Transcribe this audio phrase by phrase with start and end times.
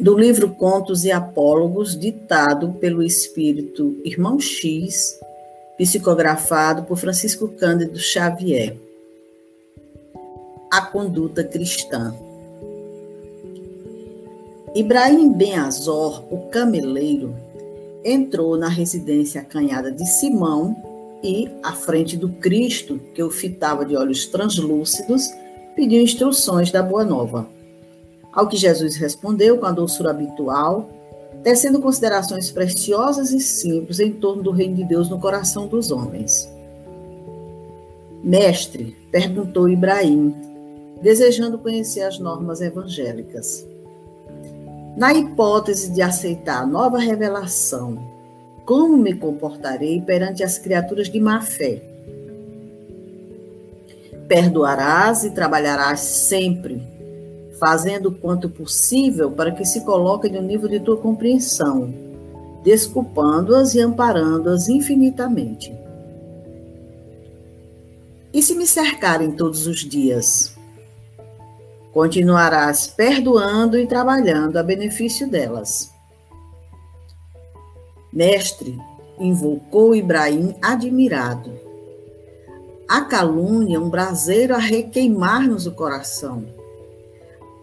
[0.00, 5.18] do livro Contos e Apólogos, ditado pelo espírito Irmão X,
[5.76, 8.76] psicografado por Francisco Cândido Xavier.
[10.72, 12.14] A conduta cristã.
[14.74, 17.34] Ibrahim Ben Azor, o cameleiro,
[18.02, 20.74] entrou na residência acanhada de Simão
[21.22, 25.28] e, à frente do Cristo, que o fitava de olhos translúcidos,
[25.76, 27.59] pediu instruções da Boa Nova.
[28.32, 30.88] Ao que Jesus respondeu com a doçura habitual,
[31.42, 36.48] tecendo considerações preciosas e simples em torno do reino de Deus no coração dos homens.
[38.22, 40.34] Mestre, perguntou Ibrahim,
[41.00, 43.66] desejando conhecer as normas evangélicas.
[44.96, 47.98] Na hipótese de aceitar a nova revelação,
[48.66, 51.82] como me comportarei perante as criaturas de má fé?
[54.28, 56.82] Perdoarás e trabalharás sempre,
[57.60, 61.94] fazendo o quanto possível para que se coloquem no nível de tua compreensão,
[62.64, 65.72] desculpando-as e amparando-as infinitamente.
[68.32, 70.56] E se me cercarem todos os dias?
[71.92, 75.92] Continuarás perdoando e trabalhando a benefício delas.
[78.12, 78.78] Mestre,
[79.18, 81.52] invocou Ibrahim admirado.
[82.88, 86.59] A calúnia, um braseiro a requeimar-nos o coração.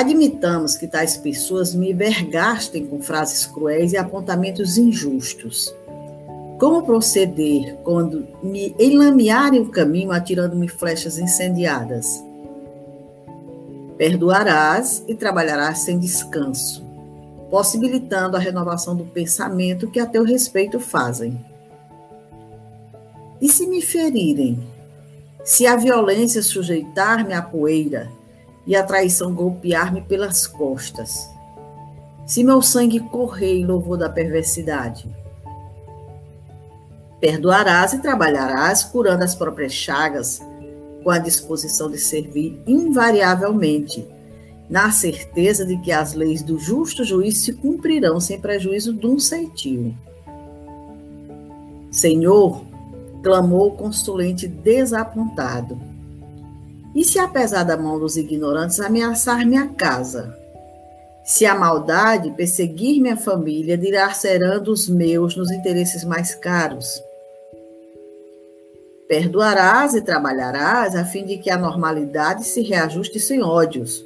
[0.00, 5.74] Admitamos que tais pessoas me vergastem com frases cruéis e apontamentos injustos.
[6.58, 12.24] Como proceder quando me enlamearem o caminho atirando-me flechas incendiadas?
[13.98, 16.82] Perdoarás e trabalharás sem descanso,
[17.50, 21.38] possibilitando a renovação do pensamento que a teu respeito fazem.
[23.38, 24.66] E se me ferirem?
[25.44, 28.18] Se a violência sujeitar-me à poeira
[28.70, 31.28] e a traição golpear-me pelas costas?
[32.24, 35.08] Se meu sangue correr em louvor da perversidade?
[37.20, 40.40] Perdoarás e trabalharás curando as próprias chagas
[41.02, 44.06] com a disposição de servir invariavelmente,
[44.68, 49.18] na certeza de que as leis do justo juiz se cumprirão sem prejuízo de um
[49.18, 49.96] ceitil.
[51.90, 52.64] Senhor,
[53.20, 55.89] clamou o consulente desapontado.
[56.94, 60.36] E se apesar da mão dos ignorantes ameaçar minha casa?
[61.24, 67.00] Se a maldade perseguir minha família, dilacerando os meus nos interesses mais caros?
[69.08, 74.04] Perdoarás e trabalharás a fim de que a normalidade se reajuste sem ódios,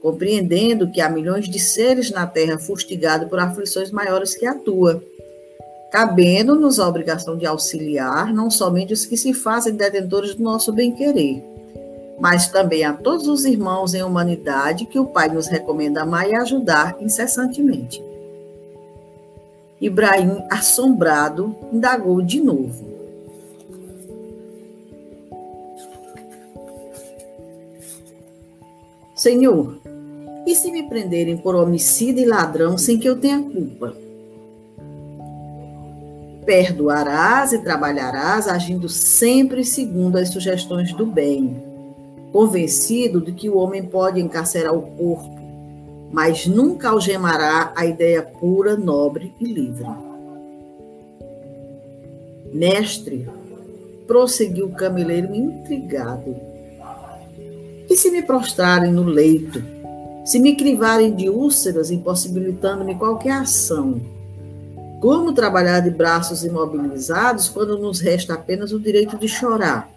[0.00, 5.02] compreendendo que há milhões de seres na Terra fustigados por aflições maiores que a tua,
[5.90, 11.53] cabendo-nos a obrigação de auxiliar não somente os que se fazem detentores do nosso bem-querer,
[12.24, 16.34] mas também a todos os irmãos em humanidade que o Pai nos recomenda amar e
[16.34, 18.02] ajudar incessantemente.
[19.78, 22.82] Ibrahim, assombrado, indagou de novo.
[29.14, 29.78] Senhor,
[30.46, 33.94] e se me prenderem por homicida e ladrão sem que eu tenha culpa?
[36.46, 41.73] Perdoarás e trabalharás agindo sempre segundo as sugestões do bem,
[42.34, 45.38] convencido de que o homem pode encarcerar o corpo,
[46.10, 49.86] mas nunca algemará a ideia pura, nobre e livre.
[52.52, 53.28] Mestre,
[54.08, 56.34] prosseguiu o cameleiro intrigado,
[57.88, 59.62] e se me prostrarem no leito,
[60.24, 64.00] se me crivarem de úlceras, impossibilitando-me qualquer ação?
[65.00, 69.93] Como trabalhar de braços imobilizados quando nos resta apenas o direito de chorar?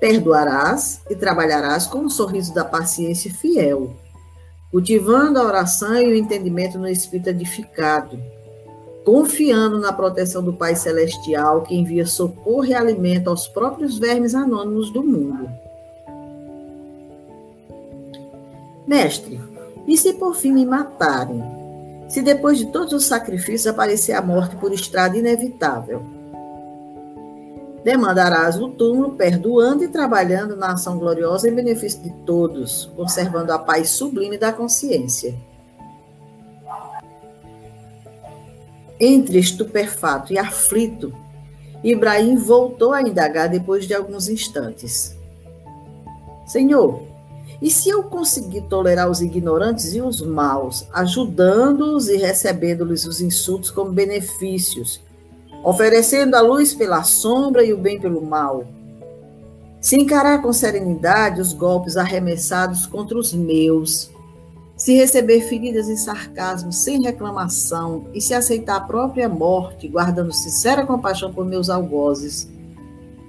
[0.00, 3.96] Perdoarás e trabalharás com o sorriso da paciência fiel,
[4.70, 8.18] cultivando a oração e o entendimento no espírito edificado
[9.08, 14.90] confiando na proteção do Pai Celestial que envia socorro e alimento aos próprios vermes anônimos
[14.90, 15.48] do mundo.
[18.86, 19.40] Mestre,
[19.86, 21.42] e se por fim me matarem?
[22.06, 26.02] Se depois de todos os sacrifícios aparecer a morte por estrada inevitável?
[27.84, 33.58] Demandarás o túmulo, perdoando e trabalhando na ação gloriosa em benefício de todos, conservando a
[33.58, 35.34] paz sublime da consciência.
[39.00, 41.14] Entre estupefato e aflito,
[41.84, 45.16] Ibrahim voltou a indagar depois de alguns instantes.
[46.46, 47.02] Senhor,
[47.62, 53.70] e se eu conseguir tolerar os ignorantes e os maus, ajudando-os e recebendo-lhes os insultos
[53.70, 55.00] como benefícios,
[55.68, 58.64] oferecendo a luz pela sombra e o bem pelo mal?
[59.80, 64.10] Se encarar com serenidade os golpes arremessados contra os meus,
[64.78, 70.86] Se receber feridas e sarcasmo sem reclamação, e se aceitar a própria morte, guardando sincera
[70.86, 72.46] compaixão por meus algozes,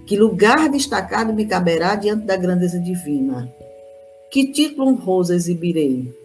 [0.05, 3.51] que lugar destacado me caberá diante da grandeza divina?
[4.29, 6.15] Que título honroso exibirei?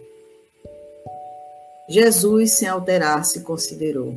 [1.89, 4.13] Jesus, sem alterar-se, considerou.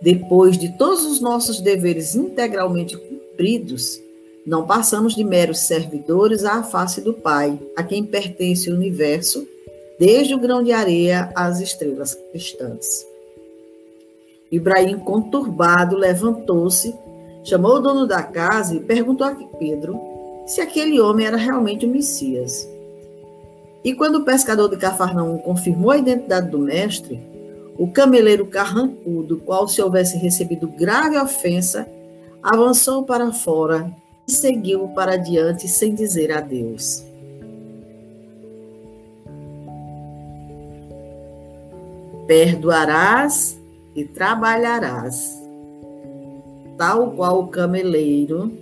[0.00, 4.00] Depois de todos os nossos deveres integralmente cumpridos,
[4.46, 9.46] não passamos de meros servidores à face do Pai, a quem pertence o universo,
[9.98, 13.04] desde o grão de areia às estrelas cristãs.
[14.50, 16.94] Ibrahim, conturbado, levantou-se,
[17.44, 20.00] chamou o dono da casa e perguntou a Pedro
[20.46, 22.66] se aquele homem era realmente o Messias.
[23.84, 27.20] E quando o pescador de Cafarnaum confirmou a identidade do mestre,
[27.78, 31.88] o cameleiro carrancudo, qual se houvesse recebido grave ofensa,
[32.42, 33.94] avançou para fora
[34.26, 37.04] e seguiu para diante sem dizer adeus.
[42.26, 43.56] Perdoarás
[43.94, 45.40] e trabalharás.
[46.76, 48.52] Tal qual o cameleiro,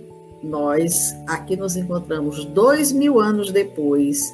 [0.43, 4.33] nós aqui nos encontramos dois mil anos depois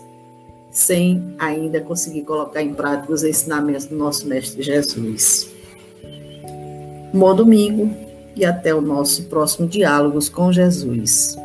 [0.73, 5.49] sem ainda conseguir colocar em prática os ensinamentos do nosso Mestre Jesus.
[7.13, 7.95] Bom domingo
[8.35, 11.37] e até o nosso próximo Diálogos com Jesus.